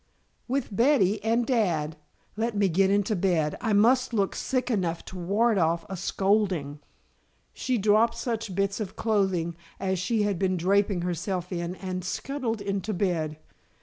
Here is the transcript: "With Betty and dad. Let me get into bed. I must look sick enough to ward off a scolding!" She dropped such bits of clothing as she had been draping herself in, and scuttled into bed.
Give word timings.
"With 0.47 0.75
Betty 0.75 1.23
and 1.23 1.45
dad. 1.45 1.95
Let 2.35 2.57
me 2.57 2.69
get 2.69 2.89
into 2.89 3.15
bed. 3.15 3.55
I 3.61 3.71
must 3.73 4.15
look 4.15 4.33
sick 4.35 4.71
enough 4.71 5.05
to 5.05 5.15
ward 5.15 5.59
off 5.59 5.85
a 5.89 5.95
scolding!" 5.95 6.79
She 7.53 7.77
dropped 7.77 8.17
such 8.17 8.55
bits 8.55 8.79
of 8.79 8.95
clothing 8.95 9.55
as 9.79 9.99
she 9.99 10.23
had 10.23 10.39
been 10.39 10.57
draping 10.57 11.01
herself 11.03 11.51
in, 11.51 11.75
and 11.75 12.03
scuttled 12.03 12.61
into 12.61 12.95
bed. 12.95 13.37